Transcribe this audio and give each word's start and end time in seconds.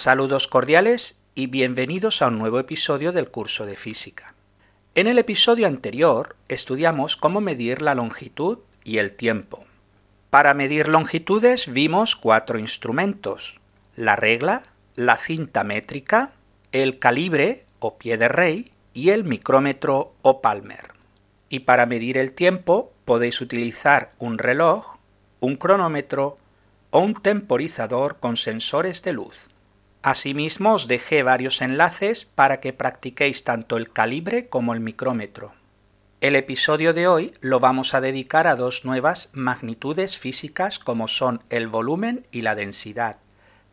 Saludos 0.00 0.46
cordiales 0.46 1.18
y 1.34 1.48
bienvenidos 1.48 2.22
a 2.22 2.28
un 2.28 2.38
nuevo 2.38 2.60
episodio 2.60 3.10
del 3.10 3.32
curso 3.32 3.66
de 3.66 3.74
física. 3.74 4.32
En 4.94 5.08
el 5.08 5.18
episodio 5.18 5.66
anterior 5.66 6.36
estudiamos 6.46 7.16
cómo 7.16 7.40
medir 7.40 7.82
la 7.82 7.96
longitud 7.96 8.58
y 8.84 8.98
el 8.98 9.14
tiempo. 9.14 9.64
Para 10.30 10.54
medir 10.54 10.86
longitudes 10.86 11.72
vimos 11.72 12.14
cuatro 12.14 12.60
instrumentos, 12.60 13.58
la 13.96 14.14
regla, 14.14 14.62
la 14.94 15.16
cinta 15.16 15.64
métrica, 15.64 16.30
el 16.70 17.00
calibre 17.00 17.64
o 17.80 17.98
pie 17.98 18.18
de 18.18 18.28
rey 18.28 18.70
y 18.94 19.10
el 19.10 19.24
micrómetro 19.24 20.14
o 20.22 20.40
palmer. 20.40 20.92
Y 21.48 21.58
para 21.58 21.86
medir 21.86 22.18
el 22.18 22.34
tiempo 22.34 22.92
podéis 23.04 23.40
utilizar 23.40 24.12
un 24.20 24.38
reloj, 24.38 24.98
un 25.40 25.56
cronómetro 25.56 26.36
o 26.92 27.00
un 27.00 27.14
temporizador 27.14 28.20
con 28.20 28.36
sensores 28.36 29.02
de 29.02 29.12
luz. 29.12 29.48
Asimismo 30.02 30.74
os 30.74 30.86
dejé 30.86 31.22
varios 31.22 31.60
enlaces 31.60 32.24
para 32.24 32.60
que 32.60 32.72
practiquéis 32.72 33.42
tanto 33.42 33.76
el 33.76 33.90
calibre 33.92 34.48
como 34.48 34.72
el 34.72 34.80
micrómetro. 34.80 35.54
El 36.20 36.36
episodio 36.36 36.92
de 36.92 37.08
hoy 37.08 37.34
lo 37.40 37.58
vamos 37.58 37.94
a 37.94 38.00
dedicar 38.00 38.46
a 38.46 38.54
dos 38.54 38.84
nuevas 38.84 39.30
magnitudes 39.32 40.18
físicas 40.18 40.78
como 40.78 41.08
son 41.08 41.42
el 41.50 41.68
volumen 41.68 42.26
y 42.30 42.42
la 42.42 42.54
densidad. 42.54 43.18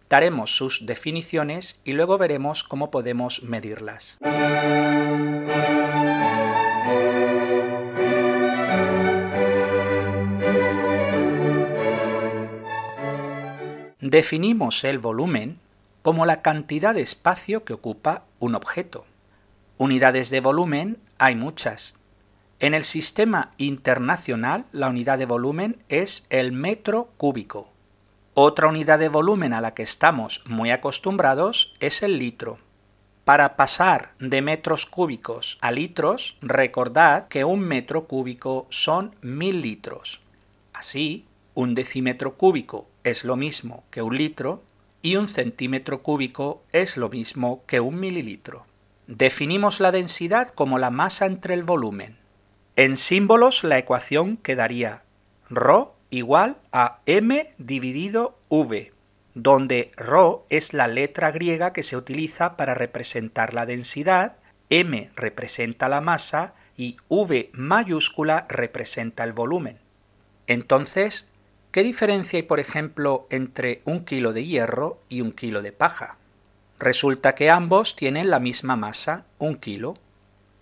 Daremos 0.09 0.55
sus 0.55 0.85
definiciones 0.85 1.79
y 1.83 1.93
luego 1.93 2.17
veremos 2.17 2.63
cómo 2.63 2.91
podemos 2.91 3.43
medirlas. 3.43 4.19
Definimos 13.99 14.83
el 14.83 14.99
volumen 14.99 15.59
como 16.05 16.27
la 16.27 16.43
cantidad 16.43 16.93
de 16.93 17.01
espacio 17.01 17.63
que 17.63 17.73
ocupa 17.73 18.25
un 18.37 18.53
objeto. 18.53 19.07
Unidades 19.79 20.29
de 20.29 20.39
volumen 20.39 20.99
hay 21.17 21.33
muchas. 21.33 21.95
En 22.59 22.75
el 22.75 22.83
sistema 22.83 23.49
internacional 23.57 24.67
la 24.71 24.87
unidad 24.87 25.17
de 25.17 25.25
volumen 25.25 25.83
es 25.89 26.21
el 26.29 26.51
metro 26.51 27.09
cúbico. 27.17 27.71
Otra 28.35 28.67
unidad 28.67 28.99
de 28.99 29.09
volumen 29.09 29.51
a 29.51 29.61
la 29.61 29.73
que 29.73 29.81
estamos 29.81 30.43
muy 30.45 30.69
acostumbrados 30.69 31.73
es 31.79 32.03
el 32.03 32.19
litro. 32.19 32.59
Para 33.23 33.55
pasar 33.55 34.13
de 34.19 34.43
metros 34.43 34.85
cúbicos 34.85 35.57
a 35.59 35.71
litros, 35.71 36.37
recordad 36.39 37.25
que 37.25 37.45
un 37.45 37.61
metro 37.61 38.05
cúbico 38.05 38.67
son 38.69 39.15
mil 39.23 39.59
litros. 39.59 40.21
Así, 40.71 41.25
un 41.55 41.73
decímetro 41.73 42.35
cúbico 42.35 42.87
es 43.03 43.25
lo 43.25 43.37
mismo 43.37 43.85
que 43.89 44.03
un 44.03 44.15
litro 44.15 44.61
y 45.05 45.17
un 45.17 45.27
centímetro 45.27 46.01
cúbico 46.01 46.63
es 46.71 46.97
lo 46.97 47.09
mismo 47.09 47.63
que 47.67 47.79
un 47.79 47.99
mililitro. 47.99 48.65
Definimos 49.05 49.79
la 49.79 49.91
densidad 49.91 50.49
como 50.49 50.79
la 50.79 50.89
masa 50.89 51.27
entre 51.27 51.53
el 51.53 51.61
volumen. 51.61 52.17
En 52.75 52.97
símbolos 52.97 53.63
la 53.63 53.77
ecuación 53.77 54.35
quedaría 54.35 55.03
ρ 55.51 55.89
igual 56.09 56.57
a 56.71 57.01
m 57.05 57.51
dividido 57.59 58.39
v, 58.49 58.93
donde 59.35 59.91
ρ 59.95 60.17
es 60.49 60.73
la 60.73 60.87
letra 60.87 61.29
griega 61.29 61.71
que 61.71 61.83
se 61.83 61.97
utiliza 61.97 62.57
para 62.57 62.73
representar 62.73 63.53
la 63.53 63.67
densidad, 63.67 64.37
m 64.71 65.11
representa 65.15 65.87
la 65.87 66.01
masa 66.01 66.55
y 66.75 66.97
v 67.09 67.51
mayúscula 67.53 68.47
representa 68.49 69.23
el 69.23 69.33
volumen. 69.33 69.77
Entonces, 70.47 71.29
¿Qué 71.75 71.83
diferencia 71.83 72.37
hay, 72.37 72.43
por 72.43 72.61
ejemplo, 72.61 73.27
entre 73.29 73.81
un 73.83 74.05
kilo 74.05 74.31
de 74.31 74.45
hierro 74.45 75.01
y 75.09 75.19
un 75.19 75.33
kilo 75.33 75.61
de 75.61 75.73
paja? 75.73 76.17
Resulta 76.79 77.35
que 77.35 77.49
ambos 77.49 77.97
tienen 77.97 78.29
la 78.29 78.39
misma 78.39 78.77
masa, 78.77 79.25
un 79.39 79.55
kilo, 79.55 79.95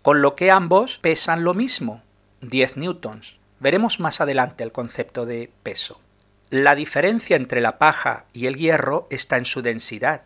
con 0.01 0.23
lo 0.23 0.35
que 0.35 0.49
ambos 0.49 0.97
pesan 1.03 1.43
lo 1.43 1.53
mismo, 1.53 2.01
10 2.41 2.77
newtons. 2.77 3.37
Veremos 3.59 3.99
más 3.99 4.21
adelante 4.21 4.63
el 4.63 4.71
concepto 4.71 5.27
de 5.27 5.51
peso. 5.61 6.01
La 6.49 6.73
diferencia 6.73 7.35
entre 7.35 7.61
la 7.61 7.77
paja 7.77 8.25
y 8.33 8.47
el 8.47 8.55
hierro 8.55 9.05
está 9.11 9.37
en 9.37 9.45
su 9.45 9.61
densidad. 9.61 10.23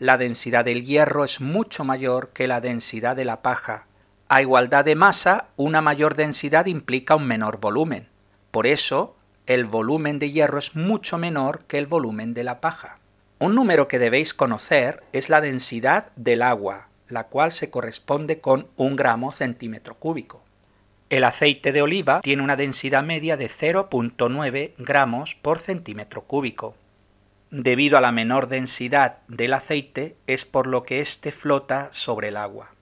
La 0.00 0.18
densidad 0.18 0.64
del 0.64 0.84
hierro 0.84 1.22
es 1.22 1.40
mucho 1.40 1.84
mayor 1.84 2.30
que 2.30 2.48
la 2.48 2.60
densidad 2.60 3.14
de 3.14 3.24
la 3.24 3.40
paja. 3.40 3.86
A 4.28 4.42
igualdad 4.42 4.84
de 4.84 4.96
masa, 4.96 5.46
una 5.54 5.80
mayor 5.80 6.16
densidad 6.16 6.66
implica 6.66 7.14
un 7.14 7.28
menor 7.28 7.60
volumen. 7.60 8.08
Por 8.50 8.66
eso, 8.66 9.14
el 9.48 9.64
volumen 9.64 10.18
de 10.18 10.30
hierro 10.30 10.58
es 10.58 10.76
mucho 10.76 11.16
menor 11.16 11.60
que 11.66 11.78
el 11.78 11.86
volumen 11.86 12.34
de 12.34 12.44
la 12.44 12.60
paja. 12.60 12.98
Un 13.38 13.54
número 13.54 13.88
que 13.88 13.98
debéis 13.98 14.34
conocer 14.34 15.02
es 15.14 15.30
la 15.30 15.40
densidad 15.40 16.12
del 16.16 16.42
agua, 16.42 16.88
la 17.08 17.28
cual 17.28 17.50
se 17.50 17.70
corresponde 17.70 18.42
con 18.42 18.68
un 18.76 18.94
gramo 18.94 19.32
centímetro 19.32 19.94
cúbico. 19.94 20.42
El 21.08 21.24
aceite 21.24 21.72
de 21.72 21.80
oliva 21.80 22.20
tiene 22.20 22.42
una 22.42 22.56
densidad 22.56 23.02
media 23.02 23.38
de 23.38 23.48
0.9 23.48 24.74
gramos 24.76 25.34
por 25.34 25.58
centímetro 25.60 26.24
cúbico. 26.24 26.74
Debido 27.50 27.96
a 27.96 28.02
la 28.02 28.12
menor 28.12 28.48
densidad 28.48 29.20
del 29.28 29.54
aceite 29.54 30.14
es 30.26 30.44
por 30.44 30.66
lo 30.66 30.82
que 30.82 31.00
éste 31.00 31.32
flota 31.32 31.88
sobre 31.90 32.28
el 32.28 32.36
agua. 32.36 32.74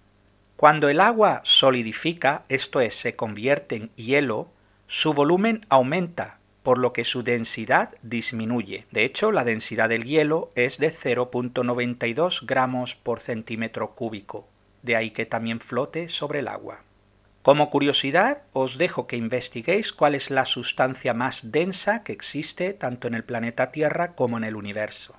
Cuando 0.56 0.88
el 0.88 0.98
agua 0.98 1.42
solidifica, 1.44 2.42
esto 2.48 2.80
es, 2.80 2.94
se 2.94 3.14
convierte 3.14 3.76
en 3.76 3.90
hielo, 3.94 4.48
su 4.88 5.14
volumen 5.14 5.64
aumenta 5.68 6.35
por 6.66 6.78
lo 6.78 6.92
que 6.92 7.04
su 7.04 7.22
densidad 7.22 7.94
disminuye. 8.02 8.86
De 8.90 9.04
hecho, 9.04 9.30
la 9.30 9.44
densidad 9.44 9.88
del 9.88 10.02
hielo 10.02 10.50
es 10.56 10.78
de 10.78 10.88
0.92 10.90 12.44
gramos 12.44 12.96
por 12.96 13.20
centímetro 13.20 13.94
cúbico, 13.94 14.48
de 14.82 14.96
ahí 14.96 15.12
que 15.12 15.26
también 15.26 15.60
flote 15.60 16.08
sobre 16.08 16.40
el 16.40 16.48
agua. 16.48 16.82
Como 17.42 17.70
curiosidad, 17.70 18.42
os 18.52 18.78
dejo 18.78 19.06
que 19.06 19.16
investiguéis 19.16 19.92
cuál 19.92 20.16
es 20.16 20.32
la 20.32 20.44
sustancia 20.44 21.14
más 21.14 21.52
densa 21.52 22.02
que 22.02 22.12
existe 22.12 22.72
tanto 22.72 23.06
en 23.06 23.14
el 23.14 23.22
planeta 23.22 23.70
Tierra 23.70 24.16
como 24.16 24.36
en 24.36 24.42
el 24.42 24.56
universo. 24.56 25.14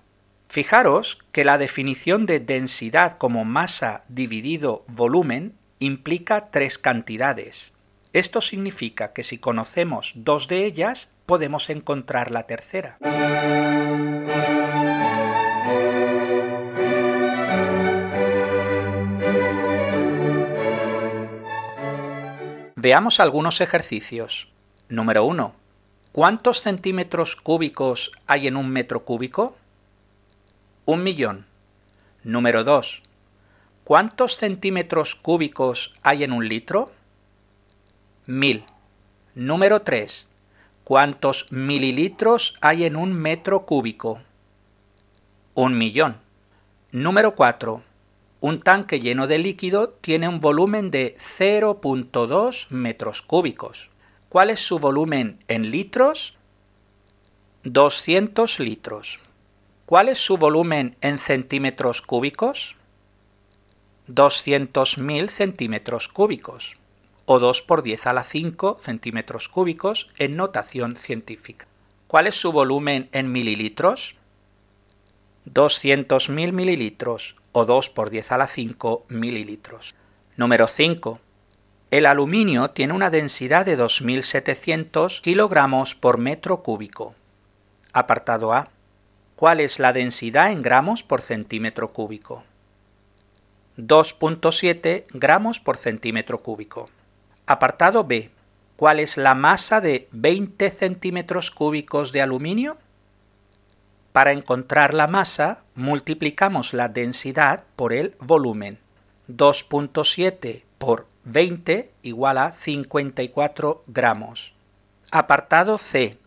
Fijaros 0.49 1.17
que 1.31 1.45
la 1.45 1.57
definición 1.57 2.25
de 2.25 2.41
densidad 2.41 3.13
como 3.13 3.45
masa 3.45 4.03
dividido 4.09 4.83
volumen 4.89 5.55
implica 5.79 6.51
tres 6.51 6.77
cantidades, 6.77 7.73
esto 8.19 8.41
significa 8.41 9.13
que 9.13 9.23
si 9.23 9.37
conocemos 9.37 10.13
dos 10.15 10.47
de 10.47 10.65
ellas, 10.65 11.11
podemos 11.25 11.69
encontrar 11.69 12.31
la 12.31 12.47
tercera. 12.47 12.97
Veamos 22.75 23.19
algunos 23.19 23.61
ejercicios. 23.61 24.47
Número 24.89 25.25
1. 25.25 25.53
¿Cuántos 26.11 26.61
centímetros 26.61 27.35
cúbicos 27.35 28.11
hay 28.25 28.47
en 28.47 28.57
un 28.57 28.69
metro 28.69 29.03
cúbico? 29.05 29.55
Un 30.85 31.03
millón. 31.03 31.45
Número 32.23 32.63
2. 32.63 33.03
¿Cuántos 33.83 34.37
centímetros 34.37 35.15
cúbicos 35.15 35.93
hay 36.01 36.23
en 36.23 36.31
un 36.31 36.47
litro? 36.47 36.96
Mil. 38.29 38.65
Número 39.35 39.83
3. 39.83 40.27
¿Cuántos 40.83 41.49
mililitros 41.49 42.55
hay 42.59 42.83
en 42.83 42.97
un 42.97 43.13
metro 43.13 43.65
cúbico? 43.65 44.19
Un 45.55 45.77
millón. 45.77 46.17
Número 46.91 47.35
4. 47.35 47.81
Un 48.41 48.59
tanque 48.59 48.99
lleno 48.99 49.27
de 49.27 49.37
líquido 49.37 49.91
tiene 50.01 50.27
un 50.27 50.41
volumen 50.41 50.91
de 50.91 51.15
0.2 51.15 52.69
metros 52.69 53.21
cúbicos. 53.21 53.89
¿Cuál 54.27 54.49
es 54.49 54.59
su 54.59 54.77
volumen 54.77 55.39
en 55.47 55.71
litros? 55.71 56.35
200 57.63 58.59
litros. 58.59 59.21
¿Cuál 59.85 60.09
es 60.09 60.17
su 60.17 60.35
volumen 60.35 60.97
en 60.99 61.17
centímetros 61.17 62.01
cúbicos? 62.01 62.75
200.000 64.09 65.29
centímetros 65.29 66.09
cúbicos 66.09 66.75
o 67.29 67.39
2 67.39 67.61
por 67.61 67.83
10 67.83 68.07
a 68.07 68.13
la 68.13 68.23
5 68.23 68.77
centímetros 68.81 69.49
cúbicos 69.49 70.07
en 70.17 70.37
notación 70.37 70.95
científica. 70.95 71.67
¿Cuál 72.07 72.25
es 72.25 72.35
su 72.35 72.53
volumen 72.53 73.09
en 73.11 73.33
mililitros? 73.33 74.15
200.000 75.53 76.53
mililitros 76.53 77.35
o 77.51 77.65
2 77.65 77.89
por 77.89 78.09
10 78.09 78.31
a 78.31 78.37
la 78.37 78.47
5 78.47 79.05
mililitros. 79.09 79.93
Número 80.37 80.67
5. 80.67 81.19
El 81.91 82.05
aluminio 82.05 82.69
tiene 82.69 82.93
una 82.93 83.09
densidad 83.09 83.65
de 83.65 83.77
2.700 83.77 85.19
kilogramos 85.19 85.95
por 85.95 86.17
metro 86.17 86.63
cúbico. 86.63 87.13
Apartado 87.91 88.53
A. 88.53 88.69
¿Cuál 89.35 89.59
es 89.59 89.79
la 89.79 89.91
densidad 89.91 90.53
en 90.53 90.61
gramos 90.61 91.03
por 91.03 91.21
centímetro 91.21 91.91
cúbico? 91.91 92.45
2.7 93.77 95.05
gramos 95.09 95.59
por 95.59 95.75
centímetro 95.75 96.39
cúbico. 96.39 96.89
Apartado 97.49 98.03
B. 98.03 98.29
¿Cuál 98.75 98.99
es 98.99 99.15
la 99.15 99.33
masa 99.33 99.79
de 99.79 100.09
20 100.11 100.69
centímetros 100.69 101.49
cúbicos 101.49 102.11
de 102.11 102.21
aluminio? 102.21 102.77
Para 104.11 104.33
encontrar 104.33 104.93
la 104.93 105.07
masa, 105.07 105.63
multiplicamos 105.73 106.73
la 106.73 106.89
densidad 106.89 107.63
por 107.77 107.93
el 107.93 108.15
volumen. 108.19 108.79
2.7 109.29 110.63
por 110.77 111.07
20 111.23 111.89
igual 112.01 112.37
a 112.37 112.51
54 112.51 113.83
gramos. 113.87 114.53
Apartado 115.09 115.77
C. 115.77 116.17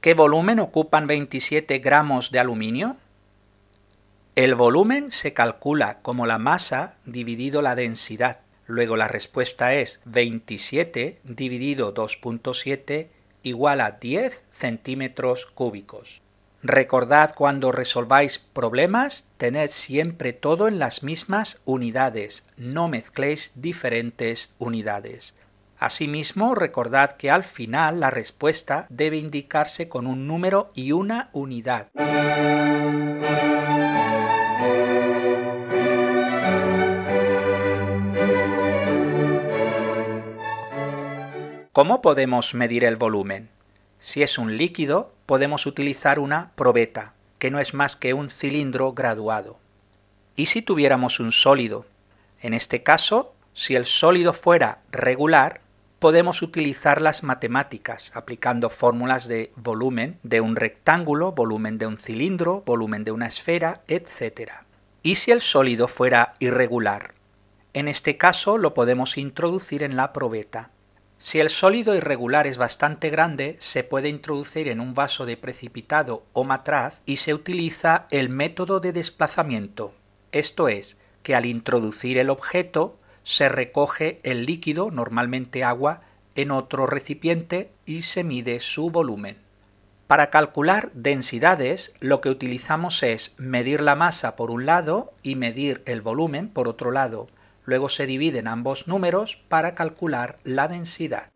¿Qué 0.00 0.14
volumen 0.14 0.58
ocupan 0.58 1.06
27 1.06 1.78
gramos 1.78 2.32
de 2.32 2.40
aluminio? 2.40 2.96
El 4.34 4.56
volumen 4.56 5.12
se 5.12 5.32
calcula 5.32 5.98
como 6.02 6.26
la 6.26 6.38
masa 6.38 6.96
dividido 7.04 7.62
la 7.62 7.76
densidad. 7.76 8.40
Luego 8.66 8.96
la 8.96 9.08
respuesta 9.08 9.74
es 9.74 10.00
27 10.04 11.20
dividido 11.24 11.94
2.7 11.94 13.08
igual 13.42 13.80
a 13.80 13.92
10 13.92 14.44
centímetros 14.50 15.46
cúbicos. 15.46 16.22
Recordad 16.62 17.34
cuando 17.34 17.70
resolváis 17.70 18.40
problemas, 18.40 19.28
tened 19.36 19.68
siempre 19.70 20.32
todo 20.32 20.66
en 20.66 20.80
las 20.80 21.04
mismas 21.04 21.60
unidades, 21.64 22.44
no 22.56 22.88
mezcléis 22.88 23.52
diferentes 23.54 24.52
unidades. 24.58 25.36
Asimismo, 25.78 26.54
recordad 26.54 27.12
que 27.12 27.30
al 27.30 27.44
final 27.44 28.00
la 28.00 28.10
respuesta 28.10 28.86
debe 28.88 29.18
indicarse 29.18 29.88
con 29.88 30.06
un 30.06 30.26
número 30.26 30.72
y 30.74 30.92
una 30.92 31.28
unidad. 31.32 31.88
¿Cómo 41.76 42.00
podemos 42.00 42.54
medir 42.54 42.84
el 42.84 42.96
volumen? 42.96 43.50
Si 43.98 44.22
es 44.22 44.38
un 44.38 44.56
líquido, 44.56 45.12
podemos 45.26 45.66
utilizar 45.66 46.18
una 46.18 46.52
probeta, 46.54 47.12
que 47.38 47.50
no 47.50 47.60
es 47.60 47.74
más 47.74 47.96
que 47.96 48.14
un 48.14 48.30
cilindro 48.30 48.94
graduado. 48.94 49.58
¿Y 50.36 50.46
si 50.46 50.62
tuviéramos 50.62 51.20
un 51.20 51.32
sólido? 51.32 51.84
En 52.40 52.54
este 52.54 52.82
caso, 52.82 53.34
si 53.52 53.74
el 53.74 53.84
sólido 53.84 54.32
fuera 54.32 54.78
regular, 54.90 55.60
podemos 55.98 56.40
utilizar 56.40 57.02
las 57.02 57.22
matemáticas 57.22 58.10
aplicando 58.14 58.70
fórmulas 58.70 59.28
de 59.28 59.52
volumen 59.56 60.18
de 60.22 60.40
un 60.40 60.56
rectángulo, 60.56 61.32
volumen 61.32 61.76
de 61.76 61.88
un 61.88 61.98
cilindro, 61.98 62.62
volumen 62.64 63.04
de 63.04 63.10
una 63.10 63.26
esfera, 63.26 63.82
etc. 63.86 64.50
¿Y 65.02 65.16
si 65.16 65.30
el 65.30 65.42
sólido 65.42 65.88
fuera 65.88 66.32
irregular? 66.38 67.12
En 67.74 67.86
este 67.86 68.16
caso 68.16 68.56
lo 68.56 68.72
podemos 68.72 69.18
introducir 69.18 69.82
en 69.82 69.96
la 69.96 70.14
probeta. 70.14 70.70
Si 71.18 71.40
el 71.40 71.48
sólido 71.48 71.94
irregular 71.94 72.46
es 72.46 72.58
bastante 72.58 73.08
grande, 73.08 73.56
se 73.58 73.84
puede 73.84 74.10
introducir 74.10 74.68
en 74.68 74.80
un 74.80 74.92
vaso 74.92 75.24
de 75.24 75.38
precipitado 75.38 76.24
o 76.34 76.44
matraz 76.44 77.02
y 77.06 77.16
se 77.16 77.32
utiliza 77.32 78.06
el 78.10 78.28
método 78.28 78.80
de 78.80 78.92
desplazamiento. 78.92 79.94
Esto 80.32 80.68
es, 80.68 80.98
que 81.22 81.34
al 81.34 81.46
introducir 81.46 82.18
el 82.18 82.28
objeto 82.28 82.98
se 83.22 83.48
recoge 83.48 84.18
el 84.22 84.44
líquido, 84.44 84.90
normalmente 84.90 85.64
agua, 85.64 86.02
en 86.34 86.50
otro 86.50 86.86
recipiente 86.86 87.72
y 87.86 88.02
se 88.02 88.22
mide 88.22 88.60
su 88.60 88.90
volumen. 88.90 89.38
Para 90.06 90.30
calcular 90.30 90.92
densidades, 90.92 91.94
lo 91.98 92.20
que 92.20 92.28
utilizamos 92.28 93.02
es 93.02 93.34
medir 93.38 93.80
la 93.80 93.96
masa 93.96 94.36
por 94.36 94.50
un 94.50 94.66
lado 94.66 95.12
y 95.22 95.34
medir 95.34 95.82
el 95.86 96.02
volumen 96.02 96.48
por 96.48 96.68
otro 96.68 96.92
lado. 96.92 97.26
Luego 97.66 97.88
se 97.88 98.06
dividen 98.06 98.48
ambos 98.48 98.86
números 98.86 99.36
para 99.48 99.74
calcular 99.74 100.38
la 100.44 100.68
densidad. 100.68 101.30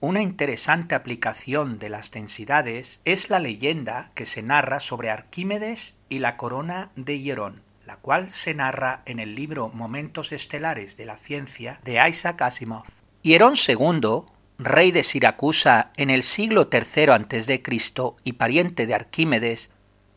Una 0.00 0.22
interesante 0.22 0.94
aplicación 0.94 1.80
de 1.80 1.88
las 1.88 2.12
densidades 2.12 3.00
es 3.04 3.30
la 3.30 3.40
leyenda 3.40 4.12
que 4.14 4.24
se 4.24 4.42
narra 4.42 4.78
sobre 4.78 5.10
Arquímedes 5.10 5.98
y 6.08 6.20
la 6.20 6.36
corona 6.36 6.90
de 6.94 7.18
Hierón, 7.18 7.62
la 7.84 7.96
cual 7.96 8.30
se 8.30 8.54
narra 8.54 9.02
en 9.06 9.18
el 9.18 9.34
libro 9.34 9.70
Momentos 9.70 10.30
Estelares 10.30 10.96
de 10.96 11.06
la 11.06 11.16
Ciencia 11.16 11.80
de 11.82 12.00
Isaac 12.08 12.42
Asimov. 12.42 12.84
Hierón 13.22 13.54
II 13.56 14.33
rey 14.58 14.92
de 14.92 15.02
Siracusa 15.02 15.90
en 15.96 16.10
el 16.10 16.22
siglo 16.22 16.68
III 16.72 17.10
a.C. 17.10 17.62
y 18.22 18.32
pariente 18.34 18.86
de 18.86 18.94
Arquímedes, 18.94 19.72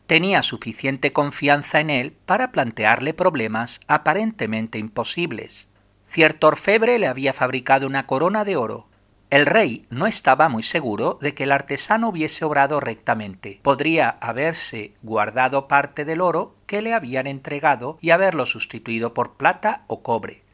tenía 0.06 0.42
suficiente 0.42 1.12
confianza 1.12 1.80
en 1.80 1.90
él 1.90 2.16
para 2.24 2.52
plantearle 2.52 3.14
problemas 3.14 3.80
aparentemente 3.88 4.78
imposibles. 4.78 5.68
Cierto 6.06 6.46
orfebre 6.46 6.98
le 6.98 7.08
había 7.08 7.32
fabricado 7.32 7.86
una 7.86 8.06
corona 8.06 8.44
de 8.44 8.56
oro. 8.56 8.86
El 9.28 9.44
rey 9.44 9.84
no 9.90 10.06
estaba 10.06 10.48
muy 10.48 10.62
seguro 10.62 11.18
de 11.20 11.34
que 11.34 11.42
el 11.42 11.52
artesano 11.52 12.08
hubiese 12.08 12.46
obrado 12.46 12.80
rectamente. 12.80 13.60
Podría 13.62 14.08
haberse 14.08 14.94
guardado 15.02 15.68
parte 15.68 16.06
del 16.06 16.22
oro 16.22 16.54
que 16.66 16.80
le 16.80 16.94
habían 16.94 17.26
entregado 17.26 17.98
y 18.00 18.10
haberlo 18.10 18.46
sustituido 18.46 19.12
por 19.12 19.34
plata 19.34 19.84
o 19.88 20.02
cobre. 20.02 20.44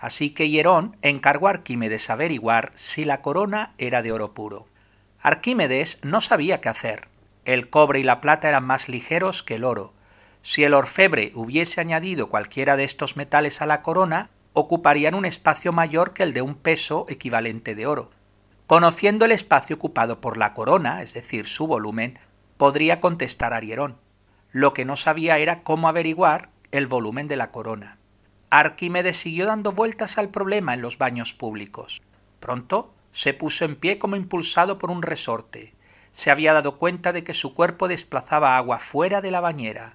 Así 0.00 0.30
que 0.30 0.48
Hierón 0.48 0.96
encargó 1.02 1.46
a 1.46 1.50
Arquímedes 1.50 2.08
averiguar 2.08 2.72
si 2.74 3.04
la 3.04 3.20
corona 3.20 3.74
era 3.76 4.00
de 4.00 4.12
oro 4.12 4.32
puro. 4.32 4.66
Arquímedes 5.20 5.98
no 6.02 6.22
sabía 6.22 6.62
qué 6.62 6.70
hacer. 6.70 7.08
El 7.44 7.68
cobre 7.68 8.00
y 8.00 8.02
la 8.02 8.22
plata 8.22 8.48
eran 8.48 8.64
más 8.64 8.88
ligeros 8.88 9.42
que 9.42 9.56
el 9.56 9.64
oro. 9.64 9.92
Si 10.40 10.64
el 10.64 10.72
orfebre 10.72 11.32
hubiese 11.34 11.82
añadido 11.82 12.30
cualquiera 12.30 12.78
de 12.78 12.84
estos 12.84 13.18
metales 13.18 13.60
a 13.60 13.66
la 13.66 13.82
corona, 13.82 14.30
ocuparían 14.54 15.14
un 15.14 15.26
espacio 15.26 15.70
mayor 15.70 16.14
que 16.14 16.22
el 16.22 16.32
de 16.32 16.40
un 16.40 16.54
peso 16.54 17.04
equivalente 17.10 17.74
de 17.74 17.86
oro. 17.86 18.10
Conociendo 18.66 19.26
el 19.26 19.32
espacio 19.32 19.76
ocupado 19.76 20.22
por 20.22 20.38
la 20.38 20.54
corona, 20.54 21.02
es 21.02 21.12
decir, 21.12 21.46
su 21.46 21.66
volumen, 21.66 22.18
podría 22.56 23.00
contestar 23.00 23.52
a 23.52 23.60
Hierón. 23.60 23.98
Lo 24.50 24.72
que 24.72 24.86
no 24.86 24.96
sabía 24.96 25.36
era 25.38 25.62
cómo 25.62 25.88
averiguar 25.88 26.48
el 26.70 26.86
volumen 26.86 27.28
de 27.28 27.36
la 27.36 27.50
corona. 27.50 27.99
Arquímedes 28.52 29.16
siguió 29.16 29.46
dando 29.46 29.70
vueltas 29.70 30.18
al 30.18 30.30
problema 30.30 30.74
en 30.74 30.82
los 30.82 30.98
baños 30.98 31.34
públicos. 31.34 32.02
Pronto 32.40 32.92
se 33.12 33.32
puso 33.32 33.64
en 33.64 33.76
pie 33.76 34.00
como 34.00 34.16
impulsado 34.16 34.76
por 34.76 34.90
un 34.90 35.02
resorte. 35.02 35.72
Se 36.10 36.32
había 36.32 36.52
dado 36.52 36.76
cuenta 36.76 37.12
de 37.12 37.22
que 37.22 37.32
su 37.32 37.54
cuerpo 37.54 37.86
desplazaba 37.86 38.56
agua 38.56 38.80
fuera 38.80 39.20
de 39.20 39.30
la 39.30 39.40
bañera. 39.40 39.94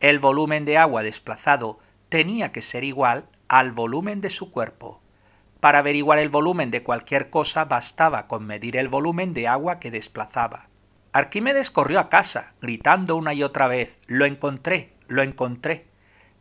El 0.00 0.18
volumen 0.18 0.64
de 0.64 0.78
agua 0.78 1.02
desplazado 1.02 1.78
tenía 2.08 2.52
que 2.52 2.62
ser 2.62 2.84
igual 2.84 3.28
al 3.48 3.72
volumen 3.72 4.22
de 4.22 4.30
su 4.30 4.50
cuerpo. 4.50 5.02
Para 5.60 5.80
averiguar 5.80 6.18
el 6.18 6.30
volumen 6.30 6.70
de 6.70 6.82
cualquier 6.82 7.28
cosa 7.28 7.66
bastaba 7.66 8.28
con 8.28 8.46
medir 8.46 8.78
el 8.78 8.88
volumen 8.88 9.34
de 9.34 9.46
agua 9.46 9.78
que 9.78 9.90
desplazaba. 9.90 10.68
Arquímedes 11.12 11.70
corrió 11.70 12.00
a 12.00 12.08
casa, 12.08 12.54
gritando 12.62 13.14
una 13.14 13.34
y 13.34 13.42
otra 13.42 13.68
vez 13.68 13.98
Lo 14.06 14.24
encontré, 14.24 14.94
lo 15.06 15.22
encontré 15.22 15.92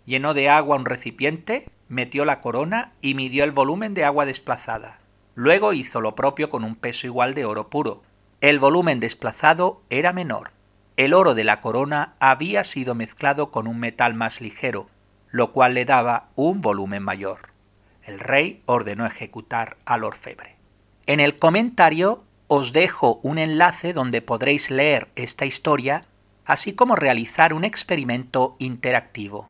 llenó 0.06 0.34
de 0.34 0.50
agua 0.50 0.78
un 0.78 0.86
recipiente, 0.86 1.70
metió 1.88 2.26
la 2.26 2.42
corona 2.42 2.94
y 3.02 3.14
midió 3.16 3.44
el 3.44 3.52
volumen 3.52 3.94
de 3.94 4.04
agua 4.04 4.26
desplazada. 4.26 5.00
Luego 5.36 5.74
hizo 5.74 6.02
lo 6.02 6.16
propio 6.16 6.50
con 6.50 6.64
un 6.64 6.76
peso 6.76 7.08
igual 7.08 7.34
de 7.34 7.46
oro 7.46 7.70
puro. 7.70 8.04
El 8.42 8.60
volumen 8.60 9.00
desplazado 9.00 9.82
era 9.90 10.14
menor. 10.14 10.52
El 10.96 11.14
oro 11.14 11.34
de 11.34 11.44
la 11.44 11.60
corona 11.62 12.14
había 12.20 12.64
sido 12.64 12.94
mezclado 12.94 13.50
con 13.50 13.68
un 13.68 13.80
metal 13.80 14.14
más 14.14 14.42
ligero, 14.42 14.88
lo 15.32 15.52
cual 15.52 15.74
le 15.74 15.86
daba 15.86 16.30
un 16.36 16.62
volumen 16.62 17.02
mayor. 17.02 17.50
El 18.04 18.20
rey 18.20 18.62
ordenó 18.66 19.06
ejecutar 19.06 19.78
al 19.86 20.04
orfebre. 20.04 20.56
En 21.08 21.20
el 21.20 21.40
comentario 21.40 22.24
os 22.48 22.74
dejo 22.74 23.20
un 23.24 23.40
enlace 23.40 23.94
donde 23.94 24.22
podréis 24.22 24.70
leer 24.70 25.10
esta 25.16 25.46
historia 25.46 26.06
así 26.46 26.74
como 26.74 26.96
realizar 26.96 27.54
un 27.54 27.64
experimento 27.64 28.54
interactivo. 28.60 29.48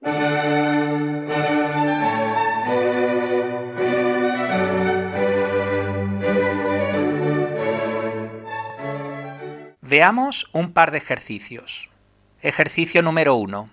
Veamos 9.81 10.49
un 10.53 10.73
par 10.73 10.89
de 10.89 10.97
ejercicios. 10.97 11.91
Ejercicio 12.41 13.03
número 13.03 13.35
1. 13.35 13.69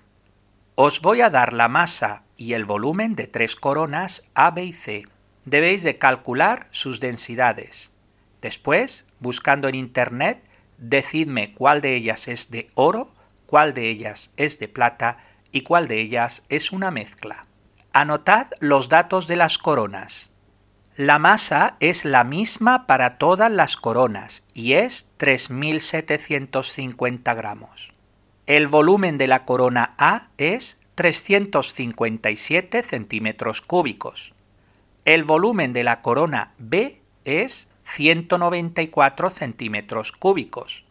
Os 0.75 1.01
voy 1.01 1.23
a 1.23 1.31
dar 1.31 1.55
la 1.55 1.69
masa 1.69 2.25
y 2.37 2.53
el 2.53 2.67
volumen 2.67 3.15
de 3.15 3.27
tres 3.27 3.57
coronas 3.57 4.25
A, 4.35 4.51
B 4.51 4.65
y 4.65 4.73
C. 4.75 5.07
Debéis 5.47 5.83
de 5.83 5.97
calcular 5.97 6.69
sus 6.71 7.01
densidades. 7.01 7.95
Después, 8.43 9.07
buscando 9.19 9.69
en 9.69 9.77
Internet, 9.77 10.50
decidme 10.81 11.55
cuál 11.55 11.81
de 11.81 11.95
ellas 11.95 12.27
es 12.27 12.51
de 12.51 12.69
oro, 12.75 13.13
cuál 13.47 13.75
de 13.75 13.89
ellas 13.89 14.33
es 14.37 14.59
de 14.59 14.67
plata 14.67 15.19
y 15.53 15.61
cuál 15.61 15.87
de 15.87 16.01
ellas 16.01 16.43
es 16.49 16.73
una 16.73 16.91
mezcla. 16.91 17.45
Anotad 17.93 18.47
los 18.61 18.89
datos 18.89 19.29
de 19.29 19.37
las 19.37 19.59
coronas. 19.59 20.31
La 20.97 21.19
masa 21.19 21.77
es 21.81 22.05
la 22.05 22.23
misma 22.25 22.87
para 22.87 23.19
todas 23.19 23.51
las 23.51 23.77
coronas 23.77 24.45
y 24.53 24.75
es 24.75 25.11
3.750 25.19 27.35
gramos. 27.35 27.93
El 28.47 28.67
volumen 28.67 29.17
de 29.17 29.27
la 29.27 29.45
corona 29.45 29.95
A 29.97 30.29
es 30.37 30.79
357 30.97 32.83
centímetros 32.83 33.63
cúbicos. 33.63 34.35
El 35.07 35.25
volumen 35.25 35.73
de 35.73 35.85
la 35.85 36.03
corona 36.03 36.53
B 36.59 37.01
es 37.25 37.70
194 37.95 39.31
centímetros 39.31 40.13
cúbicos. 40.13 40.85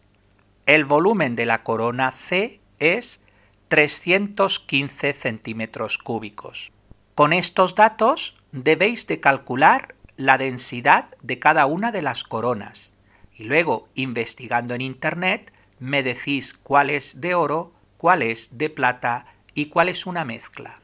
El 0.66 0.86
volumen 0.86 1.36
de 1.36 1.46
la 1.46 1.64
corona 1.64 2.12
C 2.12 2.60
es 2.80 3.22
315 3.70 5.14
centímetros 5.14 5.98
cúbicos. 5.98 6.72
Con 7.16 7.34
estos 7.34 7.76
datos 7.76 8.36
debéis 8.52 9.08
de 9.08 9.20
calcular 9.20 9.96
la 10.18 10.38
densidad 10.38 11.06
de 11.22 11.40
cada 11.40 11.66
una 11.66 11.92
de 11.92 12.02
las 12.02 12.24
coronas 12.24 12.94
y 13.34 13.46
luego, 13.46 13.88
investigando 13.96 14.74
en 14.74 14.82
Internet, 14.82 15.54
me 15.80 16.04
decís 16.04 16.54
cuál 16.54 16.90
es 16.90 17.22
de 17.22 17.34
oro, 17.34 17.72
cuál 17.98 18.22
es 18.22 18.58
de 18.58 18.70
plata 18.70 19.26
y 19.54 19.68
cuál 19.68 19.88
es 19.88 20.06
una 20.06 20.26
mezcla. 20.26 20.78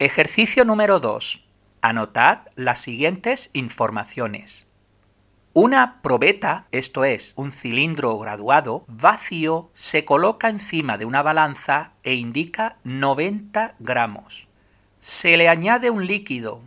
Ejercicio 0.00 0.64
número 0.64 0.98
2. 0.98 1.44
Anotad 1.82 2.40
las 2.56 2.80
siguientes 2.80 3.50
informaciones. 3.52 4.69
Una 5.52 6.00
probeta, 6.00 6.68
esto 6.70 7.04
es, 7.04 7.32
un 7.34 7.50
cilindro 7.50 8.16
graduado, 8.20 8.84
vacío, 8.86 9.68
se 9.74 10.04
coloca 10.04 10.48
encima 10.48 10.96
de 10.96 11.06
una 11.06 11.22
balanza 11.22 11.90
e 12.04 12.14
indica 12.14 12.76
90 12.84 13.74
gramos. 13.80 14.46
Se 15.00 15.36
le 15.36 15.48
añade 15.48 15.90
un 15.90 16.06
líquido. 16.06 16.62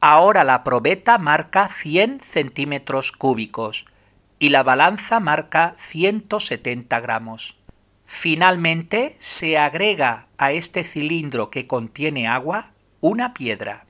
Ahora 0.00 0.42
la 0.42 0.64
probeta 0.64 1.18
marca 1.18 1.68
100 1.68 2.18
centímetros 2.18 3.12
cúbicos 3.12 3.86
y 4.40 4.48
la 4.48 4.64
balanza 4.64 5.20
marca 5.20 5.74
170 5.76 6.98
gramos. 6.98 7.56
Finalmente 8.06 9.14
se 9.20 9.56
agrega 9.56 10.26
a 10.36 10.50
este 10.50 10.82
cilindro 10.82 11.48
que 11.48 11.68
contiene 11.68 12.26
agua 12.26 12.72
una 13.00 13.34
piedra. 13.34 13.85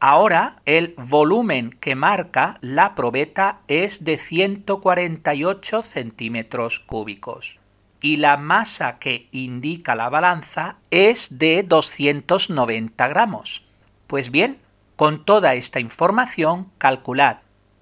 Ahora 0.00 0.62
el 0.64 0.94
volumen 0.96 1.70
que 1.70 1.96
marca 1.96 2.58
la 2.60 2.94
probeta 2.94 3.60
es 3.66 4.04
de 4.04 4.16
148 4.16 5.82
centímetros 5.82 6.78
cúbicos 6.78 7.58
y 8.00 8.18
la 8.18 8.36
masa 8.36 8.98
que 9.00 9.28
indica 9.32 9.96
la 9.96 10.08
balanza 10.08 10.76
es 10.90 11.38
de 11.38 11.64
290 11.64 13.08
gramos. 13.08 13.64
Pues 14.06 14.30
bien, 14.30 14.58
con 14.94 15.24
toda 15.24 15.54
esta 15.54 15.80
información 15.80 16.70
calculad 16.78 17.38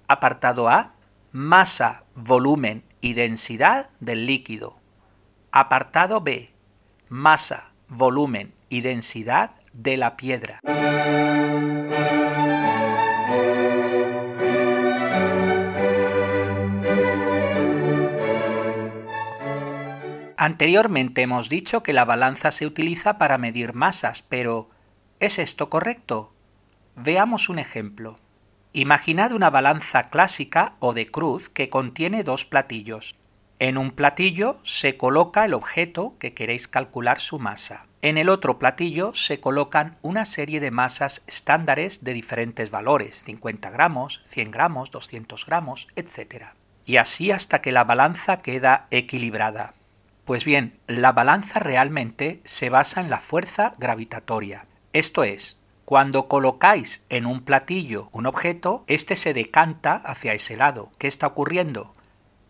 apartado 0.07 0.69
A 0.69 0.93
masa, 1.31 2.03
volumen 2.15 2.83
y 2.99 3.13
densidad 3.13 3.89
del 3.99 4.25
líquido. 4.25 4.75
Apartado 5.51 6.21
B. 6.21 6.51
Masa, 7.09 7.71
volumen 7.89 8.53
y 8.69 8.81
densidad 8.81 9.51
de 9.73 9.97
la 9.97 10.17
piedra. 10.17 10.59
Anteriormente 20.39 21.23
hemos 21.23 21.49
dicho 21.49 21.83
que 21.83 21.93
la 21.93 22.05
balanza 22.05 22.51
se 22.51 22.65
utiliza 22.65 23.17
para 23.17 23.37
medir 23.37 23.73
masas, 23.73 24.21
pero 24.21 24.69
¿es 25.19 25.39
esto 25.39 25.69
correcto? 25.69 26.31
Veamos 26.95 27.49
un 27.49 27.59
ejemplo. 27.59 28.15
Imaginad 28.71 29.33
una 29.33 29.49
balanza 29.49 30.09
clásica 30.09 30.75
o 30.79 30.93
de 30.93 31.07
cruz 31.07 31.49
que 31.49 31.69
contiene 31.69 32.23
dos 32.23 32.45
platillos. 32.45 33.15
En 33.59 33.79
un 33.79 33.89
platillo 33.89 34.59
se 34.61 34.97
coloca 34.97 35.43
el 35.43 35.55
objeto 35.55 36.13
que 36.19 36.35
queréis 36.35 36.67
calcular 36.67 37.19
su 37.19 37.39
masa. 37.39 37.87
En 38.03 38.19
el 38.19 38.29
otro 38.29 38.59
platillo 38.59 39.15
se 39.15 39.39
colocan 39.39 39.97
una 40.03 40.25
serie 40.25 40.59
de 40.59 40.69
masas 40.69 41.23
estándares 41.25 42.03
de 42.03 42.13
diferentes 42.13 42.69
valores, 42.69 43.23
50 43.23 43.71
gramos, 43.71 44.21
100 44.25 44.51
gramos, 44.51 44.91
200 44.91 45.43
gramos, 45.47 45.87
etc. 45.95 46.49
Y 46.85 46.97
así 46.97 47.31
hasta 47.31 47.59
que 47.59 47.71
la 47.71 47.83
balanza 47.83 48.43
queda 48.43 48.85
equilibrada. 48.91 49.73
Pues 50.23 50.45
bien, 50.45 50.77
la 50.85 51.11
balanza 51.11 51.57
realmente 51.57 52.41
se 52.43 52.69
basa 52.69 53.01
en 53.01 53.09
la 53.09 53.19
fuerza 53.19 53.73
gravitatoria. 53.79 54.67
Esto 54.93 55.23
es, 55.23 55.57
cuando 55.83 56.27
colocáis 56.27 57.05
en 57.09 57.25
un 57.25 57.41
platillo 57.41 58.09
un 58.11 58.27
objeto, 58.27 58.83
este 58.85 59.15
se 59.15 59.33
decanta 59.33 59.95
hacia 59.95 60.33
ese 60.33 60.57
lado. 60.57 60.91
¿Qué 60.99 61.07
está 61.07 61.25
ocurriendo? 61.25 61.91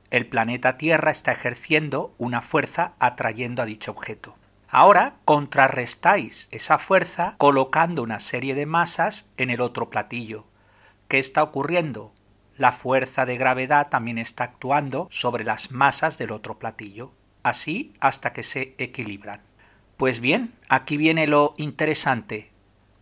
El 0.09 0.25
planeta 0.27 0.77
Tierra 0.77 1.11
está 1.11 1.33
ejerciendo 1.33 2.15
una 2.17 2.41
fuerza 2.41 2.93
atrayendo 2.99 3.61
a 3.61 3.65
dicho 3.65 3.91
objeto. 3.91 4.37
Ahora 4.69 5.15
contrarrestáis 5.25 6.47
esa 6.51 6.77
fuerza 6.77 7.35
colocando 7.37 8.03
una 8.03 8.21
serie 8.21 8.55
de 8.55 8.65
masas 8.65 9.31
en 9.35 9.49
el 9.49 9.59
otro 9.59 9.89
platillo. 9.89 10.45
¿Qué 11.09 11.19
está 11.19 11.43
ocurriendo? 11.43 12.13
La 12.57 12.71
fuerza 12.71 13.25
de 13.25 13.37
gravedad 13.37 13.89
también 13.89 14.17
está 14.17 14.45
actuando 14.45 15.07
sobre 15.11 15.43
las 15.43 15.71
masas 15.71 16.17
del 16.17 16.31
otro 16.31 16.57
platillo, 16.57 17.11
así 17.43 17.93
hasta 17.99 18.31
que 18.31 18.43
se 18.43 18.75
equilibran. 18.77 19.41
Pues 19.97 20.21
bien, 20.21 20.53
aquí 20.69 20.95
viene 20.95 21.27
lo 21.27 21.53
interesante. 21.57 22.49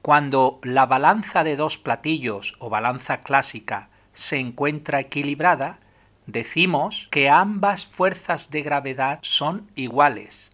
Cuando 0.01 0.59
la 0.63 0.85
balanza 0.87 1.43
de 1.43 1.55
dos 1.55 1.77
platillos 1.77 2.55
o 2.59 2.69
balanza 2.69 3.21
clásica 3.21 3.89
se 4.11 4.37
encuentra 4.37 4.99
equilibrada, 4.99 5.79
decimos 6.27 7.07
que 7.11 7.29
ambas 7.29 7.85
fuerzas 7.85 8.49
de 8.49 8.61
gravedad 8.61 9.19
son 9.21 9.69
iguales, 9.75 10.51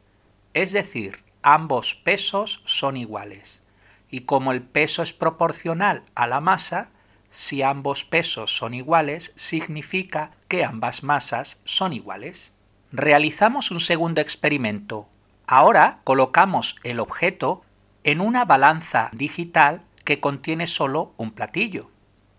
es 0.54 0.72
decir, 0.72 1.24
ambos 1.42 1.96
pesos 1.96 2.62
son 2.66 2.98
iguales. 2.98 3.64
Y 4.10 4.22
como 4.22 4.52
el 4.52 4.62
peso 4.62 5.02
es 5.02 5.14
proporcional 5.14 6.04
a 6.16 6.28
la 6.28 6.42
masa, 6.42 6.90
si 7.30 7.62
ambos 7.62 8.04
pesos 8.04 8.56
son 8.56 8.74
iguales, 8.74 9.32
significa 9.38 10.32
que 10.50 10.66
ambas 10.66 11.04
masas 11.04 11.62
son 11.64 11.94
iguales. 11.94 12.58
Realizamos 12.92 13.72
un 13.72 13.80
segundo 13.80 14.20
experimento. 14.20 15.08
Ahora 15.48 16.02
colocamos 16.04 16.76
el 16.84 17.00
objeto 17.00 17.62
en 18.04 18.20
una 18.20 18.44
balanza 18.44 19.10
digital 19.14 19.82
que 20.04 20.20
contiene 20.20 20.68
solo 20.68 21.14
un 21.16 21.32
platillo. 21.32 21.90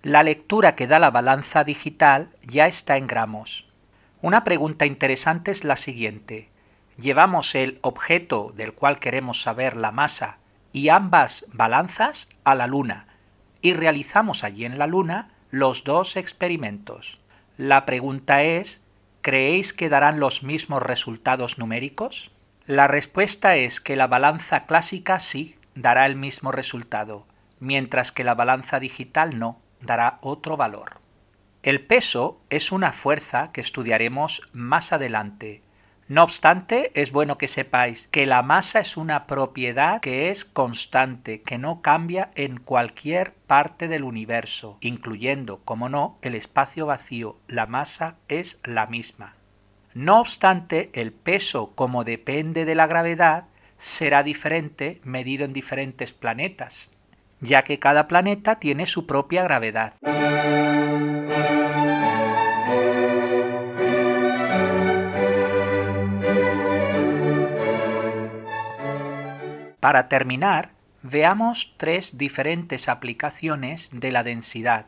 La 0.04 0.24
lectura 0.24 0.74
que 0.74 0.88
da 0.88 0.98
la 0.98 1.12
balanza 1.12 1.62
digital 1.62 2.34
ya 2.40 2.66
está 2.66 2.96
en 2.96 3.06
gramos. 3.06 3.68
Una 4.20 4.42
pregunta 4.42 4.84
interesante 4.84 5.52
es 5.52 5.62
la 5.62 5.76
siguiente. 5.76 6.50
Llevamos 6.96 7.54
el 7.54 7.78
objeto 7.82 8.52
del 8.56 8.72
cual 8.72 8.98
queremos 8.98 9.40
saber 9.40 9.76
la 9.76 9.92
masa 9.92 10.38
y 10.72 10.88
ambas 10.88 11.46
balanzas 11.52 12.28
a 12.42 12.56
la 12.56 12.66
Luna 12.66 13.06
y 13.60 13.74
realizamos 13.74 14.42
allí 14.42 14.64
en 14.64 14.76
la 14.76 14.88
Luna 14.88 15.30
los 15.52 15.84
dos 15.84 16.16
experimentos. 16.16 17.20
La 17.56 17.86
pregunta 17.86 18.42
es, 18.42 18.82
¿creéis 19.20 19.72
que 19.72 19.88
darán 19.88 20.18
los 20.18 20.42
mismos 20.42 20.82
resultados 20.82 21.58
numéricos? 21.58 22.32
La 22.66 22.88
respuesta 22.88 23.54
es 23.54 23.80
que 23.80 23.94
la 23.94 24.08
balanza 24.08 24.66
clásica 24.66 25.20
sí 25.20 25.56
dará 25.76 26.06
el 26.06 26.16
mismo 26.16 26.50
resultado, 26.50 27.24
mientras 27.60 28.10
que 28.10 28.24
la 28.24 28.34
balanza 28.34 28.80
digital 28.80 29.38
no, 29.38 29.60
dará 29.82 30.18
otro 30.22 30.56
valor. 30.56 31.00
El 31.62 31.86
peso 31.86 32.40
es 32.50 32.72
una 32.72 32.90
fuerza 32.90 33.50
que 33.52 33.60
estudiaremos 33.60 34.42
más 34.52 34.92
adelante. 34.92 35.62
No 36.08 36.24
obstante, 36.24 36.90
es 37.00 37.12
bueno 37.12 37.38
que 37.38 37.46
sepáis 37.46 38.08
que 38.08 38.26
la 38.26 38.42
masa 38.42 38.80
es 38.80 38.96
una 38.96 39.26
propiedad 39.26 40.00
que 40.00 40.30
es 40.30 40.44
constante, 40.44 41.40
que 41.40 41.58
no 41.58 41.80
cambia 41.80 42.32
en 42.34 42.58
cualquier 42.58 43.32
parte 43.32 43.86
del 43.86 44.02
universo, 44.02 44.76
incluyendo, 44.80 45.60
como 45.64 45.88
no, 45.88 46.18
el 46.22 46.34
espacio 46.34 46.86
vacío. 46.86 47.38
La 47.46 47.66
masa 47.66 48.16
es 48.28 48.58
la 48.64 48.88
misma. 48.88 49.36
No 49.94 50.20
obstante, 50.20 50.90
el 50.94 51.12
peso, 51.12 51.72
como 51.74 52.02
depende 52.02 52.64
de 52.64 52.74
la 52.74 52.88
gravedad, 52.88 53.44
será 53.76 54.22
diferente 54.22 55.00
medido 55.04 55.44
en 55.44 55.52
diferentes 55.52 56.12
planetas, 56.12 56.92
ya 57.42 57.62
que 57.64 57.78
cada 57.78 58.08
planeta 58.08 58.54
tiene 58.54 58.86
su 58.86 59.06
propia 59.06 59.42
gravedad. 59.42 59.94
Para 69.80 70.08
terminar, 70.08 70.70
veamos 71.02 71.74
tres 71.76 72.16
diferentes 72.16 72.88
aplicaciones 72.88 73.90
de 73.92 74.12
la 74.12 74.22
densidad, 74.22 74.86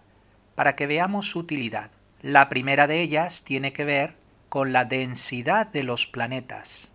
para 0.54 0.76
que 0.76 0.87
veamos 0.87 1.30
su 1.30 1.40
utilidad. 1.40 1.90
La 2.23 2.49
primera 2.49 2.87
de 2.87 3.00
ellas 3.00 3.42
tiene 3.42 3.73
que 3.73 3.84
ver 3.84 4.14
con 4.49 4.73
la 4.73 4.84
densidad 4.84 5.66
de 5.66 5.82
los 5.82 6.06
planetas. 6.06 6.93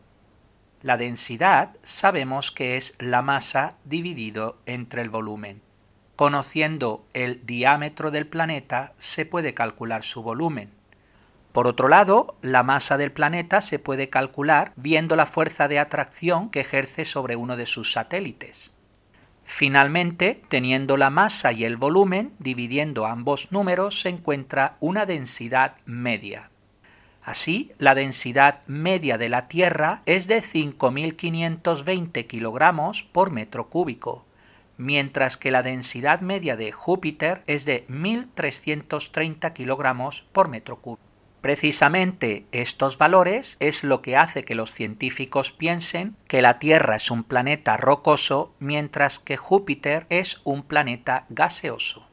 La 0.82 0.96
densidad 0.96 1.76
sabemos 1.84 2.52
que 2.52 2.78
es 2.78 2.96
la 3.00 3.22
masa 3.22 3.76
dividido 3.84 4.58
entre 4.66 5.02
el 5.02 5.10
volumen. 5.10 5.62
Conociendo 6.16 7.06
el 7.14 7.46
diámetro 7.46 8.12
del 8.12 8.28
planeta 8.28 8.94
se 8.98 9.26
puede 9.26 9.54
calcular 9.54 10.04
su 10.04 10.24
volumen. 10.24 10.70
Por 11.52 11.68
otro 11.68 11.90
lado, 11.90 12.38
la 12.42 12.64
masa 12.64 12.98
del 12.98 13.12
planeta 13.12 13.60
se 13.60 13.78
puede 13.78 14.10
calcular 14.10 14.72
viendo 14.78 15.18
la 15.18 15.26
fuerza 15.26 15.68
de 15.68 15.80
atracción 15.80 16.50
que 16.50 16.62
ejerce 16.62 17.04
sobre 17.04 17.36
uno 17.36 17.58
de 17.58 17.66
sus 17.66 17.92
satélites. 17.92 18.72
Finalmente, 19.44 20.42
teniendo 20.48 20.96
la 20.96 21.10
masa 21.10 21.52
y 21.52 21.66
el 21.66 21.76
volumen, 21.76 22.32
dividiendo 22.40 23.06
ambos 23.06 23.52
números, 23.52 24.00
se 24.00 24.10
encuentra 24.10 24.78
una 24.80 25.06
densidad 25.06 25.76
media. 25.86 26.49
Así, 27.30 27.72
la 27.78 27.94
densidad 27.94 28.64
media 28.66 29.20
de 29.20 29.30
la 29.30 29.48
Tierra 29.48 30.02
es 30.08 30.28
de 30.28 30.40
5.520 30.40 32.26
kilogramos 32.26 33.04
por 33.04 33.30
metro 33.30 33.70
cúbico, 33.70 34.26
mientras 34.78 35.38
que 35.38 35.52
la 35.52 35.62
densidad 35.62 36.22
media 36.22 36.56
de 36.56 36.72
Júpiter 36.72 37.44
es 37.46 37.66
de 37.66 37.86
1.330 37.86 39.54
kilogramos 39.54 40.26
por 40.32 40.48
metro 40.48 40.78
cúbico. 40.78 41.04
Precisamente 41.40 42.48
estos 42.52 42.98
valores 42.98 43.58
es 43.60 43.84
lo 43.84 44.02
que 44.02 44.18
hace 44.18 44.44
que 44.44 44.56
los 44.56 44.74
científicos 44.74 45.52
piensen 45.52 46.16
que 46.28 46.42
la 46.42 46.58
Tierra 46.58 46.96
es 46.96 47.12
un 47.12 47.24
planeta 47.24 47.78
rocoso 47.78 48.56
mientras 48.58 49.20
que 49.20 49.38
Júpiter 49.38 50.08
es 50.10 50.42
un 50.46 50.64
planeta 50.64 51.28
gaseoso. 51.30 52.09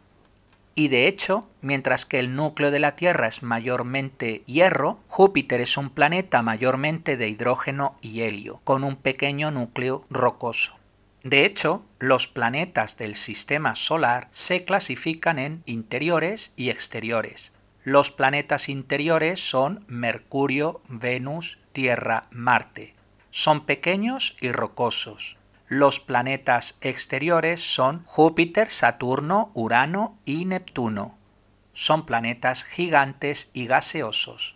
Y 0.76 0.86
de 0.86 1.08
hecho, 1.08 1.48
mientras 1.60 2.06
que 2.06 2.20
el 2.20 2.36
núcleo 2.36 2.70
de 2.70 2.78
la 2.78 2.94
Tierra 2.94 3.26
es 3.26 3.42
mayormente 3.42 4.44
hierro, 4.46 5.00
Júpiter 5.08 5.60
es 5.60 5.76
un 5.76 5.90
planeta 5.90 6.42
mayormente 6.42 7.16
de 7.16 7.28
hidrógeno 7.28 7.96
y 8.00 8.20
helio, 8.20 8.60
con 8.62 8.84
un 8.84 8.94
pequeño 8.94 9.50
núcleo 9.50 10.04
rocoso. 10.10 10.76
De 11.24 11.44
hecho, 11.44 11.82
los 11.98 12.28
planetas 12.28 12.96
del 12.96 13.16
sistema 13.16 13.74
solar 13.74 14.28
se 14.30 14.62
clasifican 14.62 15.40
en 15.40 15.62
interiores 15.66 16.52
y 16.56 16.70
exteriores, 16.70 17.52
los 17.86 18.10
planetas 18.10 18.68
interiores 18.68 19.38
son 19.38 19.84
Mercurio, 19.86 20.80
Venus, 20.88 21.58
Tierra, 21.70 22.26
Marte. 22.32 22.96
Son 23.30 23.64
pequeños 23.64 24.34
y 24.40 24.50
rocosos. 24.50 25.36
Los 25.68 25.98
planetas 25.98 26.76
exteriores 26.80 27.60
son 27.60 28.04
Júpiter, 28.04 28.70
Saturno, 28.70 29.50
Urano 29.54 30.16
y 30.24 30.44
Neptuno. 30.44 31.18
Son 31.72 32.06
planetas 32.06 32.62
gigantes 32.62 33.50
y 33.52 33.66
gaseosos. 33.66 34.54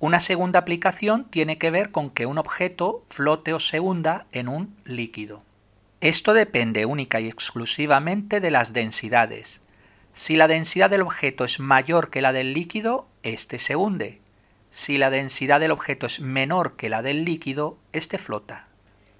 Una 0.00 0.18
segunda 0.18 0.58
aplicación 0.58 1.26
tiene 1.30 1.58
que 1.58 1.70
ver 1.70 1.92
con 1.92 2.10
que 2.10 2.26
un 2.26 2.38
objeto 2.38 3.04
flote 3.08 3.54
o 3.54 3.60
se 3.60 3.78
hunda 3.78 4.26
en 4.32 4.48
un 4.48 4.76
líquido. 4.84 5.44
Esto 6.00 6.34
depende 6.34 6.86
única 6.86 7.20
y 7.20 7.28
exclusivamente 7.28 8.40
de 8.40 8.50
las 8.50 8.72
densidades. 8.72 9.62
Si 10.12 10.34
la 10.34 10.48
densidad 10.48 10.90
del 10.90 11.02
objeto 11.02 11.44
es 11.44 11.60
mayor 11.60 12.10
que 12.10 12.20
la 12.20 12.32
del 12.32 12.52
líquido, 12.52 13.06
éste 13.22 13.60
se 13.60 13.76
hunde. 13.76 14.20
Si 14.70 14.98
la 14.98 15.10
densidad 15.10 15.60
del 15.60 15.70
objeto 15.70 16.06
es 16.06 16.20
menor 16.20 16.74
que 16.74 16.88
la 16.88 17.02
del 17.02 17.24
líquido, 17.24 17.78
éste 17.92 18.18
flota. 18.18 18.66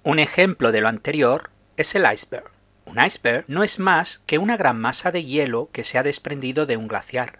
Un 0.07 0.19
ejemplo 0.19 0.71
de 0.71 0.79
lo 0.79 0.87
anterior 0.87 1.49
es 1.75 1.93
el 1.93 2.05
iceberg. 2.09 2.49
Un 2.85 2.97
iceberg 2.97 3.43
no 3.49 3.61
es 3.61 3.77
más 3.77 4.19
que 4.25 4.37
una 4.37 4.55
gran 4.55 4.79
masa 4.79 5.11
de 5.11 5.25
hielo 5.25 5.67
que 5.73 5.83
se 5.83 5.97
ha 5.97 6.03
desprendido 6.03 6.65
de 6.65 6.77
un 6.77 6.87
glaciar. 6.87 7.39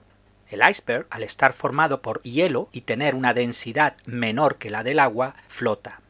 El 0.50 0.60
iceberg, 0.70 1.08
al 1.10 1.24
estar 1.24 1.54
formado 1.54 2.02
por 2.02 2.22
hielo 2.24 2.68
y 2.74 2.82
tener 2.82 3.16
una 3.16 3.34
densidad 3.34 3.96
menor 4.06 4.58
que 4.58 4.70
la 4.70 4.84
del 4.84 5.00
agua, 5.00 5.34
flota. 5.48 6.02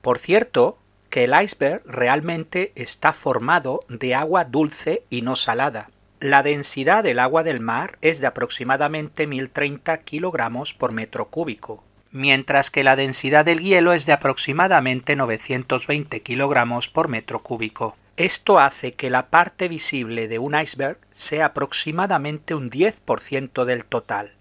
Por 0.00 0.16
cierto, 0.16 0.78
que 1.10 1.24
el 1.24 1.34
iceberg 1.38 1.82
realmente 1.84 2.72
está 2.76 3.12
formado 3.12 3.84
de 3.90 4.14
agua 4.14 4.44
dulce 4.44 5.04
y 5.10 5.20
no 5.20 5.36
salada. 5.36 5.90
La 6.18 6.42
densidad 6.42 7.04
del 7.04 7.18
agua 7.18 7.42
del 7.42 7.60
mar 7.60 7.98
es 8.00 8.22
de 8.22 8.26
aproximadamente 8.26 9.26
1030 9.26 9.98
kilogramos 9.98 10.72
por 10.72 10.92
metro 10.92 11.28
cúbico, 11.28 11.84
mientras 12.12 12.70
que 12.70 12.84
la 12.84 12.96
densidad 12.96 13.44
del 13.44 13.60
hielo 13.60 13.92
es 13.92 14.06
de 14.06 14.12
aproximadamente 14.12 15.16
920 15.16 16.22
kilogramos 16.22 16.88
por 16.88 17.08
metro 17.08 17.42
cúbico. 17.42 17.96
Esto 18.16 18.58
hace 18.58 18.92
que 18.94 19.10
la 19.10 19.28
parte 19.28 19.68
visible 19.68 20.28
de 20.28 20.38
un 20.38 20.58
iceberg 20.58 20.98
sea 21.10 21.46
aproximadamente 21.46 22.54
un 22.54 22.70
10% 22.70 23.64
del 23.64 23.84
total, 23.84 24.32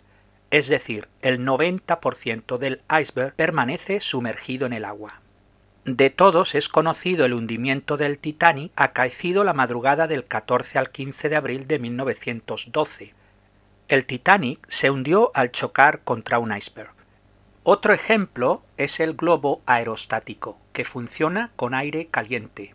es 0.51 0.67
decir, 0.67 1.07
el 1.21 1.45
90% 1.45 2.57
del 2.57 2.81
iceberg 2.99 3.35
permanece 3.35 3.99
sumergido 3.99 4.65
en 4.65 4.73
el 4.73 4.85
agua. 4.85 5.21
De 5.85 6.09
todos 6.09 6.55
es 6.55 6.69
conocido 6.69 7.25
el 7.25 7.33
hundimiento 7.33 7.97
del 7.97 8.19
Titanic 8.19 8.71
acaecido 8.75 9.43
la 9.43 9.53
madrugada 9.53 10.07
del 10.07 10.25
14 10.25 10.77
al 10.77 10.89
15 10.89 11.29
de 11.29 11.35
abril 11.35 11.67
de 11.67 11.79
1912. 11.79 13.13
El 13.87 14.05
Titanic 14.05 14.59
se 14.67 14.89
hundió 14.89 15.31
al 15.33 15.51
chocar 15.51 16.01
contra 16.03 16.37
un 16.39 16.55
iceberg. 16.55 16.98
Otro 17.63 17.93
ejemplo 17.93 18.63
es 18.77 18.99
el 19.01 19.15
globo 19.15 19.61
aerostático, 19.65 20.57
que 20.71 20.85
funciona 20.85 21.51
con 21.57 21.73
aire 21.73 22.07
caliente. 22.07 22.73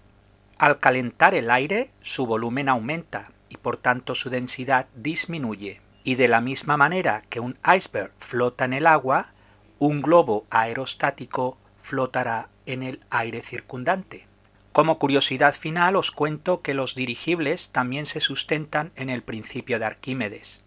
Al 0.59 0.79
calentar 0.79 1.35
el 1.35 1.51
aire, 1.51 1.91
su 2.01 2.27
volumen 2.27 2.69
aumenta 2.69 3.33
y 3.49 3.57
por 3.57 3.79
tanto 3.79 4.15
su 4.15 4.29
densidad 4.29 4.87
disminuye. 4.95 5.81
Y 6.05 6.17
de 6.17 6.29
la 6.29 6.43
misma 6.43 6.77
manera 6.77 7.23
que 7.31 7.41
un 7.41 7.57
iceberg 7.67 8.13
flota 8.19 8.67
en 8.67 8.75
el 8.75 8.87
agua, 8.87 9.33
un 9.79 10.03
globo 10.03 10.45
aerostático 10.51 11.57
flotará 11.81 12.49
en 12.67 12.83
el 12.83 13.01
aire 13.09 13.41
circundante. 13.41 14.27
Como 14.73 14.99
curiosidad 14.99 15.55
final 15.55 15.97
os 15.97 16.11
cuento 16.11 16.61
que 16.61 16.75
los 16.75 16.95
dirigibles 16.95 17.71
también 17.71 18.05
se 18.05 18.21
sustentan 18.21 18.93
en 18.97 19.09
el 19.09 19.23
principio 19.23 19.79
de 19.79 19.87
Arquímedes. 19.87 20.65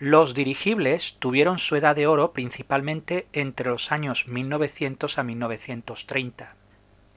Los 0.00 0.32
dirigibles 0.32 1.16
tuvieron 1.18 1.58
su 1.58 1.76
edad 1.76 1.94
de 1.94 2.06
oro 2.06 2.32
principalmente 2.32 3.26
entre 3.34 3.68
los 3.68 3.92
años 3.92 4.28
1900 4.28 5.18
a 5.18 5.22
1930. 5.22 6.56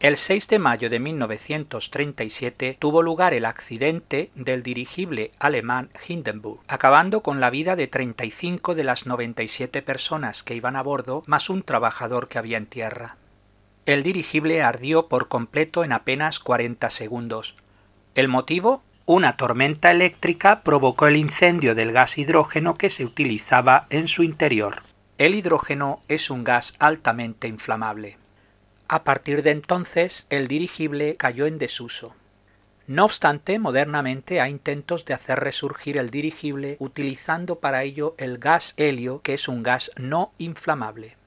El 0.02 0.18
6 0.18 0.50
de 0.50 0.60
mayo 0.60 0.90
de 0.90 1.00
1937 1.00 2.76
tuvo 2.78 3.02
lugar 3.02 3.34
el 3.34 3.46
accidente 3.46 4.32
del 4.36 4.64
dirigible 4.64 5.32
alemán 5.40 5.92
Hindenburg, 6.06 6.60
acabando 6.68 7.24
con 7.24 7.40
la 7.40 7.50
vida 7.50 7.78
de 7.78 7.88
35 7.88 8.76
de 8.76 8.84
las 8.84 9.06
97 9.06 9.82
personas 9.82 10.44
que 10.44 10.56
iban 10.56 10.76
a 10.76 10.84
bordo, 10.84 11.24
más 11.26 11.50
un 11.50 11.64
trabajador 11.64 12.28
que 12.28 12.38
había 12.38 12.58
en 12.58 12.66
tierra. 12.66 13.16
El 13.86 14.04
dirigible 14.04 14.62
ardió 14.62 15.08
por 15.08 15.30
completo 15.30 15.86
en 15.86 15.94
apenas 15.94 16.42
40 16.42 16.90
segundos. 16.90 17.56
¿El 18.14 18.28
motivo? 18.28 18.84
Una 19.06 19.36
tormenta 19.36 19.92
eléctrica 19.92 20.64
provocó 20.64 21.08
el 21.08 21.18
incendio 21.18 21.76
del 21.76 21.92
gas 21.92 22.18
hidrógeno 22.18 22.76
que 22.76 22.90
se 22.90 23.04
utilizaba 23.04 23.86
en 23.90 24.08
su 24.08 24.24
interior. 24.24 24.84
El 25.18 25.36
hidrógeno 25.36 26.02
es 26.08 26.30
un 26.30 26.46
gas 26.46 26.76
altamente 26.80 27.50
inflamable. 27.50 28.18
A 28.88 29.04
partir 29.04 29.44
de 29.44 29.52
entonces, 29.52 30.26
el 30.30 30.48
dirigible 30.48 31.18
cayó 31.18 31.48
en 31.48 31.58
desuso. 31.58 32.16
No 32.88 33.04
obstante, 33.04 33.60
modernamente 33.60 34.40
hay 34.40 34.52
intentos 34.52 35.04
de 35.04 35.14
hacer 35.14 35.42
resurgir 35.42 35.98
el 35.98 36.10
dirigible 36.10 36.78
utilizando 36.80 37.60
para 37.60 37.84
ello 37.84 38.16
el 38.18 38.38
gas 38.38 38.74
helio, 38.78 39.22
que 39.22 39.34
es 39.34 39.50
un 39.50 39.64
gas 39.64 39.92
no 39.98 40.32
inflamable. 40.38 41.18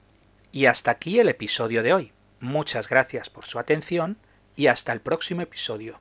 Y 0.51 0.65
hasta 0.65 0.89
aquí 0.89 1.19
el 1.19 1.29
episodio 1.29 1.83
de 1.83 1.93
hoy. 1.93 2.11
Muchas 2.39 2.89
gracias 2.89 3.29
por 3.29 3.45
su 3.45 3.59
atención 3.59 4.17
y 4.55 4.65
hasta 4.65 4.93
el 4.93 4.99
próximo 4.99 5.41
episodio. 5.41 5.99